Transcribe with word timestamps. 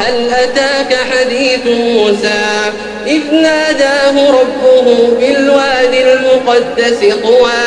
هل 0.00 0.30
أتاك 0.30 0.96
حديث 1.10 1.66
موسى؟ 1.66 2.72
إذ 3.06 3.34
ناداه 3.34 4.30
ربه 4.30 5.08
بالوادي 5.20 6.12
المقدس 6.12 7.14
طوى 7.22 7.62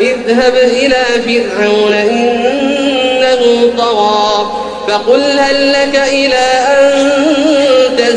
اذهب 0.00 0.54
إلى 0.56 1.04
فرعون 1.24 1.92
إنه 1.92 3.72
طغى 3.78 4.50
فقل 4.88 5.38
هل 5.38 5.72
لك 5.72 6.02
إلى 6.12 6.36
أن 6.36 7.10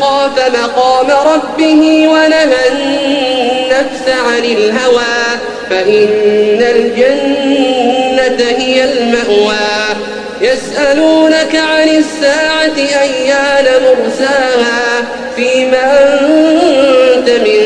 خاف 0.00 0.48
مقام 0.62 1.06
ربه 1.10 2.08
ونهى 2.08 2.68
النفس 2.72 4.08
عن 4.08 4.44
الهوى 4.44 5.38
فإن 5.70 6.62
الجنة 6.62 8.44
هي 8.58 8.84
المأوى. 8.84 9.96
يسألونك 10.40 11.56
عن 11.56 11.88
الساعة 11.88 12.76
أيان 13.02 13.66
مرساها 13.82 15.04
فيما 15.36 16.18
أنت 16.20 17.30
من 17.30 17.62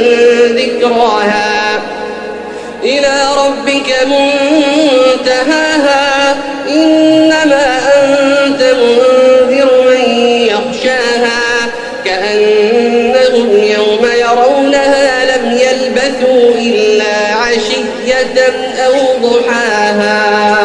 ذكراها. 0.57 1.81
إلى 2.85 3.29
ربك 3.47 3.97
منتهاها 4.07 5.72
وأنذرهم 13.43 13.65
يوم 13.65 14.07
يرونها 14.21 15.37
لم 15.37 15.53
يلبثوا 15.53 16.55
إلا 16.55 17.35
عشية 17.35 18.39
أو 18.87 19.29
ضحاها. 19.29 20.62